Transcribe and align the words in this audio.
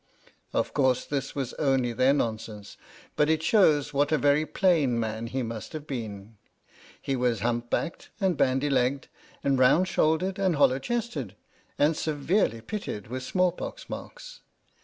Of 0.51 0.73
course 0.73 1.05
this 1.05 1.35
was 1.35 1.53
only 1.59 1.93
their 1.93 2.11
nonsense, 2.11 2.75
but 3.15 3.29
it 3.29 3.43
shows 3.43 3.93
what 3.93 4.11
a 4.11 4.17
very 4.17 4.47
plain 4.47 4.99
man 4.99 5.27
he 5.27 5.43
must 5.43 5.73
have 5.73 5.85
been. 5.85 6.37
He 6.99 7.15
was 7.15 7.41
hump 7.41 7.69
backed, 7.69 8.09
and 8.19 8.35
bandy 8.35 8.71
legged, 8.71 9.09
and 9.43 9.59
round 9.59 9.87
shouldered, 9.87 10.39
and 10.39 10.55
hollow 10.55 10.79
chested, 10.79 11.35
and 11.77 11.95
severely 11.95 12.61
pitted 12.61 13.09
with 13.09 13.21
small 13.21 13.51
pox 13.51 13.91
marks. 13.91 14.39